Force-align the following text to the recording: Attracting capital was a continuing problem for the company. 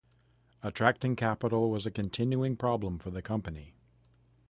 Attracting 0.63 1.15
capital 1.15 1.69
was 1.69 1.85
a 1.85 1.91
continuing 1.91 2.57
problem 2.57 2.97
for 2.97 3.11
the 3.11 3.21
company. 3.21 3.75